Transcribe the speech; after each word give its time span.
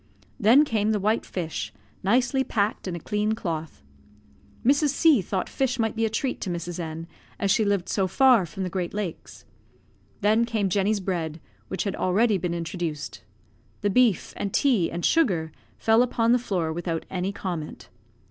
Then 0.39 0.65
came 0.65 0.89
the 0.89 0.99
white 0.99 1.27
fish, 1.27 1.71
nicely 2.01 2.43
packed 2.43 2.87
in 2.87 2.95
a 2.95 2.99
clean 2.99 3.33
cloth. 3.33 3.83
"Mrs. 4.65 4.89
C 4.89 5.21
thought 5.21 5.47
fish 5.47 5.77
might 5.77 5.95
be 5.95 6.05
a 6.05 6.09
treat 6.09 6.41
to 6.41 6.49
Mrs. 6.49 6.79
N, 6.79 7.05
as 7.37 7.51
she 7.51 7.63
lived 7.63 7.87
so 7.87 8.07
far 8.07 8.47
from 8.47 8.63
the 8.63 8.69
great 8.71 8.95
lakes." 8.95 9.45
Then 10.21 10.43
came 10.45 10.69
Jenny's 10.69 10.99
bread, 11.01 11.39
which 11.67 11.83
had 11.83 11.95
already 11.95 12.39
been 12.39 12.55
introduced. 12.55 13.21
The 13.81 13.91
beef, 13.91 14.33
and 14.37 14.51
tea, 14.51 14.89
and 14.89 15.05
sugar, 15.05 15.51
fell 15.77 16.01
upon 16.01 16.31
the 16.31 16.39
floor 16.39 16.73
without 16.73 17.05
any 17.11 17.31
comment. 17.31 17.89